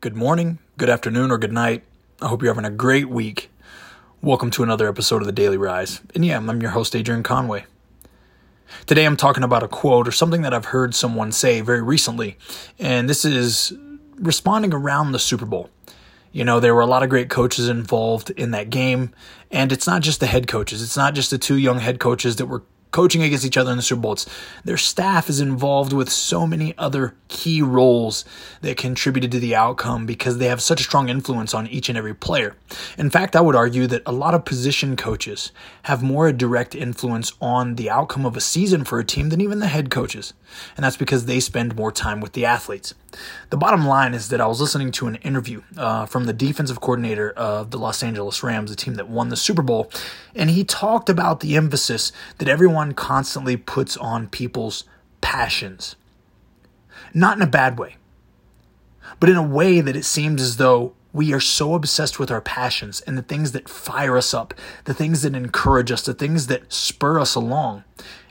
[0.00, 1.82] Good morning, good afternoon, or good night.
[2.22, 3.50] I hope you're having a great week.
[4.22, 6.00] Welcome to another episode of the Daily Rise.
[6.14, 7.64] And yeah, I'm your host, Adrian Conway.
[8.86, 12.36] Today I'm talking about a quote or something that I've heard someone say very recently,
[12.78, 13.72] and this is
[14.14, 15.68] responding around the Super Bowl.
[16.30, 19.12] You know, there were a lot of great coaches involved in that game,
[19.50, 20.80] and it's not just the head coaches.
[20.80, 23.76] It's not just the two young head coaches that were coaching against each other in
[23.76, 24.12] the Super Bowl.
[24.12, 24.26] It's,
[24.64, 28.24] their staff is involved with so many other key roles
[28.62, 31.98] that contributed to the outcome because they have such a strong influence on each and
[31.98, 32.56] every player.
[32.96, 36.74] In fact, I would argue that a lot of position coaches have more a direct
[36.74, 40.32] influence on the outcome of a season for a team than even the head coaches.
[40.76, 42.94] And that's because they spend more time with the athletes.
[43.50, 46.80] The bottom line is that I was listening to an interview uh, from the defensive
[46.80, 49.90] coordinator of the Los Angeles Rams, the team that won the Super Bowl,
[50.34, 54.84] and he talked about the emphasis that everyone constantly puts on people's
[55.20, 55.96] passions.
[57.14, 57.96] Not in a bad way,
[59.18, 62.40] but in a way that it seems as though we are so obsessed with our
[62.40, 66.48] passions and the things that fire us up, the things that encourage us, the things
[66.48, 67.84] that spur us along.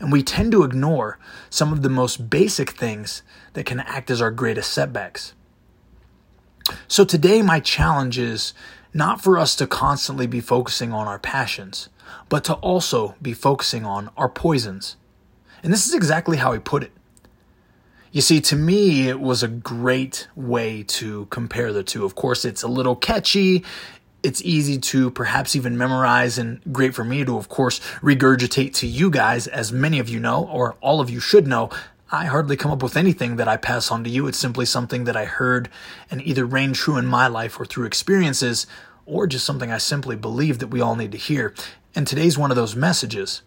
[0.00, 1.18] And we tend to ignore
[1.50, 5.34] some of the most basic things that can act as our greatest setbacks.
[6.88, 8.54] So today, my challenge is
[8.92, 11.88] not for us to constantly be focusing on our passions,
[12.28, 14.96] but to also be focusing on our poisons.
[15.62, 16.92] And this is exactly how he put it.
[18.14, 22.04] You see, to me, it was a great way to compare the two.
[22.04, 23.64] Of course, it's a little catchy.
[24.22, 28.86] It's easy to perhaps even memorize and great for me to, of course, regurgitate to
[28.86, 31.70] you guys, as many of you know, or all of you should know.
[32.12, 34.28] I hardly come up with anything that I pass on to you.
[34.28, 35.68] It's simply something that I heard
[36.08, 38.68] and either rang true in my life or through experiences,
[39.06, 41.52] or just something I simply believe that we all need to hear.
[41.96, 43.42] And today's one of those messages.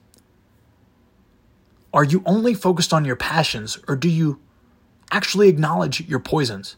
[1.94, 4.42] Are you only focused on your passions, or do you
[5.12, 6.76] actually acknowledge your poisons.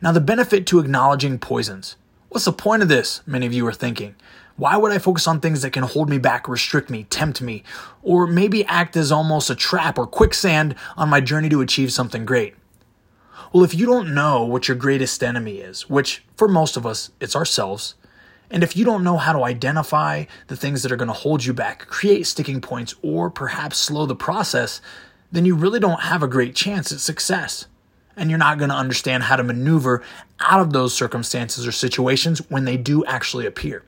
[0.00, 1.96] Now, the benefit to acknowledging poisons.
[2.28, 3.20] What's the point of this?
[3.26, 4.16] Many of you are thinking.
[4.56, 7.64] Why would I focus on things that can hold me back, restrict me, tempt me,
[8.02, 12.24] or maybe act as almost a trap or quicksand on my journey to achieve something
[12.24, 12.54] great?
[13.52, 17.10] Well, if you don't know what your greatest enemy is, which for most of us,
[17.20, 17.94] it's ourselves,
[18.50, 21.44] and if you don't know how to identify the things that are going to hold
[21.44, 24.80] you back, create sticking points, or perhaps slow the process,
[25.34, 27.66] then you really don't have a great chance at success.
[28.16, 30.00] And you're not going to understand how to maneuver
[30.38, 33.82] out of those circumstances or situations when they do actually appear.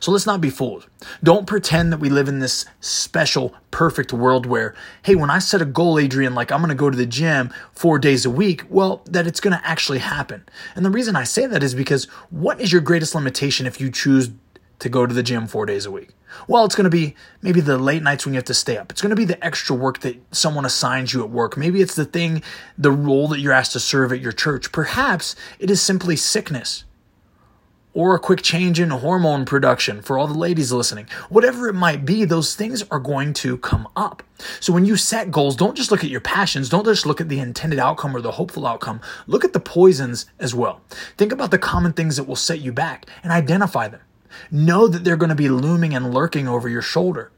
[0.00, 0.88] So let's not be fooled.
[1.22, 4.74] Don't pretend that we live in this special, perfect world where,
[5.04, 7.52] hey, when I set a goal, Adrian, like I'm going to go to the gym
[7.72, 10.44] four days a week, well, that it's going to actually happen.
[10.74, 13.90] And the reason I say that is because what is your greatest limitation if you
[13.90, 14.30] choose
[14.78, 16.10] to go to the gym four days a week?
[16.48, 18.90] Well, it's going to be maybe the late nights when you have to stay up.
[18.90, 21.56] It's going to be the extra work that someone assigns you at work.
[21.56, 22.42] Maybe it's the thing,
[22.76, 24.72] the role that you're asked to serve at your church.
[24.72, 26.84] Perhaps it is simply sickness
[27.96, 31.08] or a quick change in hormone production for all the ladies listening.
[31.30, 34.22] Whatever it might be, those things are going to come up.
[34.60, 37.30] So when you set goals, don't just look at your passions, don't just look at
[37.30, 39.00] the intended outcome or the hopeful outcome.
[39.26, 40.82] Look at the poisons as well.
[41.16, 44.00] Think about the common things that will set you back and identify them.
[44.50, 47.32] Know that they're going to be looming and lurking over your shoulder.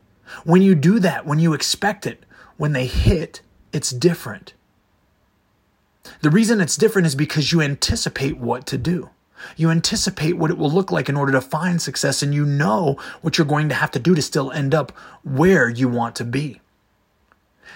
[0.44, 2.25] When you do that, when you expect it,
[2.56, 3.41] when they hit,
[3.72, 4.54] it's different.
[6.21, 9.10] The reason it's different is because you anticipate what to do.
[9.56, 12.97] You anticipate what it will look like in order to find success, and you know
[13.20, 14.91] what you're going to have to do to still end up
[15.22, 16.60] where you want to be.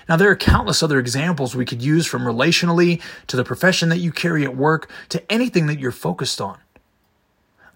[0.08, 3.98] Now, there are countless other examples we could use from relationally to the profession that
[3.98, 6.58] you carry at work to anything that you're focused on.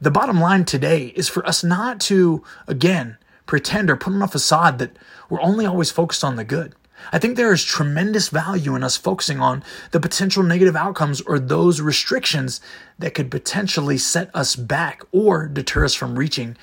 [0.01, 4.29] The bottom line today is for us not to, again, pretend or put on a
[4.29, 4.97] facade that
[5.31, 6.75] we're only always focused on the good.
[7.13, 9.63] I think there is tremendous value in us focusing on
[9.93, 12.61] the potential negative outcomes or those restrictions
[12.99, 16.57] that could potentially set us back or deter us from reaching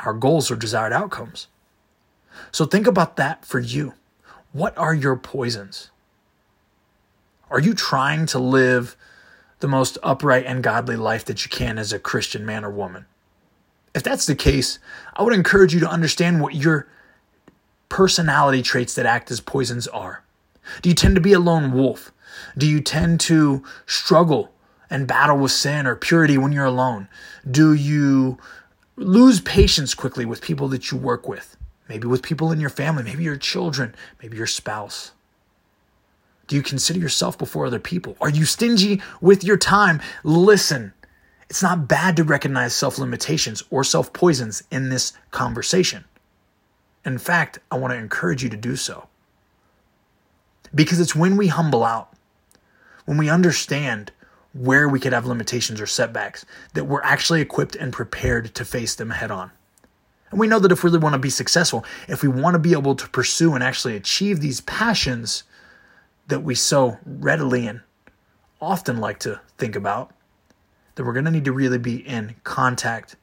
[0.00, 1.46] our goals or desired outcomes.
[2.52, 3.94] So think about that for you.
[4.52, 5.90] What are your poisons?
[7.50, 8.96] Are you trying to live
[9.60, 13.06] the most upright and godly life that you can as a Christian man or woman.
[13.94, 14.78] If that's the case,
[15.14, 16.88] I would encourage you to understand what your
[17.88, 20.22] personality traits that act as poisons are.
[20.82, 22.12] Do you tend to be a lone wolf?
[22.56, 24.52] Do you tend to struggle
[24.88, 27.08] and battle with sin or purity when you're alone?
[27.48, 28.38] Do you
[28.96, 31.56] lose patience quickly with people that you work with?
[31.88, 35.10] Maybe with people in your family, maybe your children, maybe your spouse.
[36.50, 38.16] Do you consider yourself before other people?
[38.20, 40.02] Are you stingy with your time?
[40.24, 40.92] Listen,
[41.48, 46.06] it's not bad to recognize self limitations or self poisons in this conversation.
[47.04, 49.06] In fact, I want to encourage you to do so.
[50.74, 52.12] Because it's when we humble out,
[53.04, 54.10] when we understand
[54.52, 56.44] where we could have limitations or setbacks,
[56.74, 59.52] that we're actually equipped and prepared to face them head on.
[60.32, 62.58] And we know that if we really want to be successful, if we want to
[62.58, 65.44] be able to pursue and actually achieve these passions
[66.30, 67.80] that we so readily and
[68.60, 70.12] often like to think about,
[70.94, 73.16] that we're going to need to really be in contact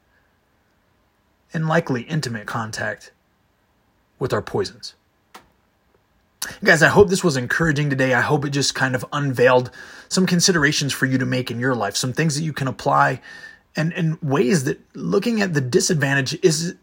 [1.52, 3.12] and likely intimate contact
[4.18, 4.94] with our poisons.
[6.62, 8.14] Guys, I hope this was encouraging today.
[8.14, 9.70] I hope it just kind of unveiled
[10.08, 13.20] some considerations for you to make in your life, some things that you can apply
[13.76, 16.74] and, and ways that looking at the disadvantage is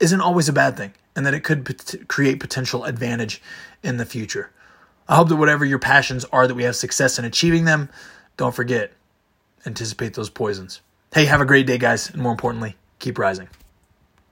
[0.00, 3.40] isn't always a bad thing and that it could pot- create potential advantage
[3.82, 4.50] in the future.
[5.08, 7.88] I hope that whatever your passions are that we have success in achieving them,
[8.36, 8.92] don't forget
[9.66, 10.80] anticipate those poisons.
[11.14, 13.48] Hey, have a great day guys, and more importantly, keep rising.